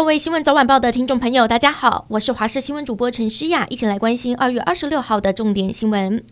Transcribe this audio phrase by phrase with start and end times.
[0.00, 6.24] 各位新闻早晚报的听众朋友，大家好，我是华视新闻主播陈诗雅，一起来关心二月二十六号的重点新闻。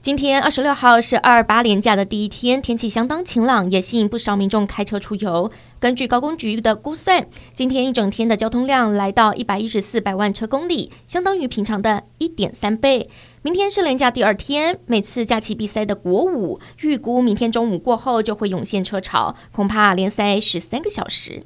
[0.00, 5.50] 今天二十六号是二八连假的第一天，天气相当晴朗，也吸引不少民众开车出游。
[5.78, 13.10] 根据高工局的估算，今天一整天的交通量来到一百一十四百万车公里，相当于平常的一点三倍。
[13.42, 21.42] 明天是连假第二天，每次假期必塞的国五，预估明天中午过后就会涌现车潮，恐怕连塞十三个小时。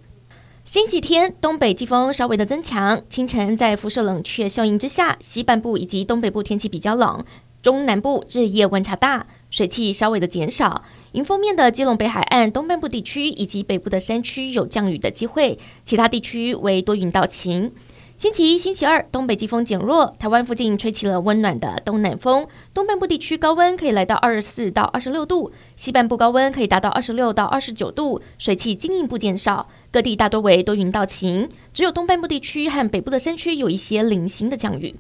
[0.66, 3.01] 星期天，东北季风稍微的增强。
[3.09, 7.24] 清晨在辐射冷却效应之下，西半部以及东北部天气比较冷，
[7.62, 10.83] 中南部日夜温差大，水汽稍微的减少。
[11.12, 17.71] 迎风面的基隆北海岸东半部地区以及北部的山区有降雨的机会，其他地区为多云到晴。
[18.19, 34.95] 星期一、星期二，东北季风减弱，台湾附近吹起了温暖的东南风，东半部地区高温可以来到二十四到二十六度，西半部高温可以达到二十六到二十九度，水汽进一步减少，各地大多为多云到晴，只有东半部地区和北部的山区有一些零星的降雨。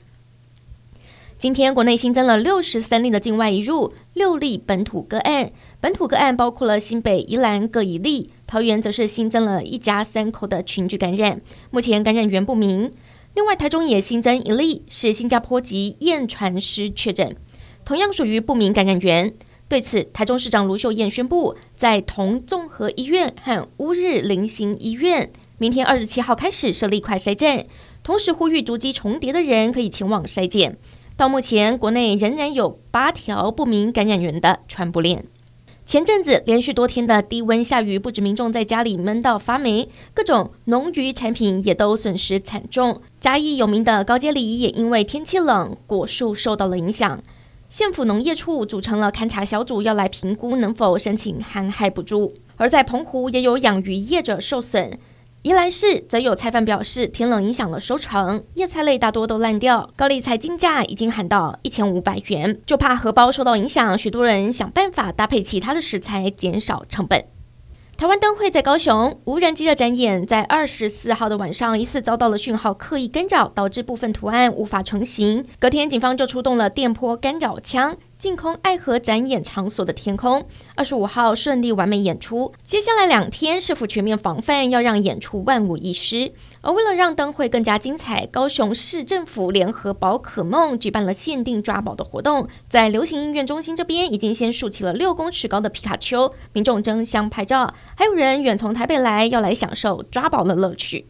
[1.38, 12.92] 今天国内新增了六十三例的境外移入，六例本土个案，本土个案包括了新北、宜兰各一例，桃园则是新增了一家三口的群聚感染，目前感染源不明。
[13.34, 17.36] 另外，台中也新增一例，是新加坡籍验传师确诊，
[17.84, 19.34] 同样属于不明感染源。
[19.68, 27.66] 对此，台中市长卢秀燕宣布，在同综合医院和乌日菱形医院，明天二十七号开始设立快筛站，
[28.04, 30.78] 同时呼吁足迹重叠的人可以前往筛检。
[31.16, 35.24] 到目前，国内仍然有八条不明感染源的传播链。
[35.86, 43.02] 前阵子连续多天的低温下雨，不止民众在家里闷到发霉，各种农渔产品也都损失惨重。
[43.20, 47.22] 嘉义有名的高阶梨也因为天气冷，果树受到了影响。
[47.68, 52.34] 县府农业处组成了勘查小组，要来评估能否申请旱害补助。
[52.56, 54.98] 而在澎湖也有养鱼业者受损。
[55.46, 67.24] 宜兰市则有菜贩表示，天冷影响了收成，叶菜类大多都烂掉，高丽菜进价已经喊到一千五百元，就怕荷包受到影响，许多人想办法搭配其他的食材，减少成本。
[67.96, 75.46] 台湾灯会在高雄无人机的展演，在二十四号的晚上疑似遭到了讯号刻意干扰，导致部分图案无法成型。
[75.60, 77.96] 隔天，警方就出动了电波干扰枪。
[78.18, 82.50] 净空爱河展演场所的天空，二十五号顺利完美演出。
[82.62, 86.32] 接下来两天是否全面防范，要让演出万无一失。
[86.62, 101.06] 而为了让灯会更加精彩，高雄市政府联合宝可梦举办了限定抓宝的活动，在流行音乐中心这边已经先竖起了六公尺高的皮卡丘，民众争相拍照，还有人远从台北来要来享受抓宝的乐趣。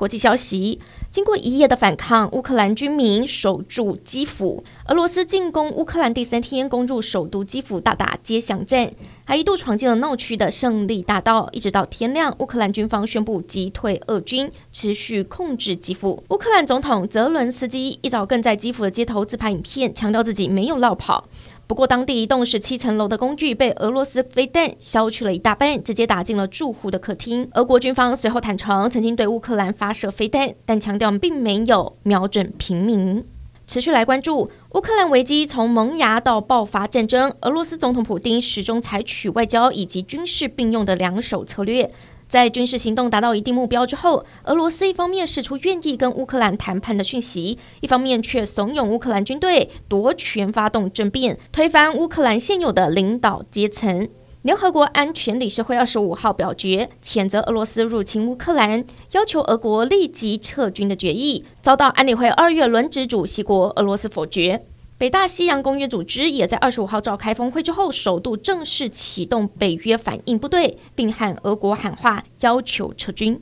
[0.00, 0.80] 国际消息。
[1.10, 4.64] 经过一夜的反抗，乌克兰军民守住基辅。
[4.86, 8.94] 俄罗斯进攻乌克兰第三天，攻入首都基辅，大打街巷战，
[9.26, 11.50] 还一度闯进了闹区的胜利大道。
[11.52, 16.24] 一直到天亮，乌克兰军方宣布击退俄军，持续控制基辅。
[16.30, 21.26] 乌克兰总统泽伦斯基一早更在基辅的街头自拍影片，强调自己没有落跑。
[21.70, 27.48] 不过，当地一栋十七层楼的公寓被俄罗斯飞弹削去了一大半，直接打进了住户的客厅。
[27.54, 33.24] 俄国军方随后坦承，曾经对乌克兰发射飞弹，但强调并没有瞄准平民。
[33.68, 41.88] 持续来关注乌克兰危机，从萌芽到爆发战争，俄罗斯总统普丁始终采取外交以及军事并用的两手策略。
[42.30, 54.08] 在军事行动达到一定目标之后，俄罗斯一方面释出愿意跟乌克兰谈判的讯息，一方面却怂恿乌克兰军队夺权发动政变，推翻乌克兰现有的领导阶层。
[54.42, 64.64] 联合国安全理事会二十五号表决谴责俄罗斯入侵乌克兰，要求俄国立即撤军的决议，遭到安理会二月轮值主席国俄罗斯否决。
[65.00, 73.40] 北大西洋公约组织也在二十五号召开峰会之后，首度正式启动北约反应部队，并和俄国喊话，要求撤军。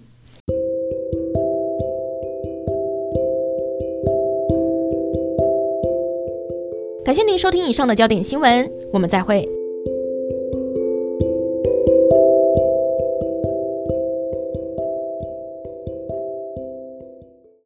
[7.04, 9.57] 感谢您收听以上的焦点新闻，我们再会。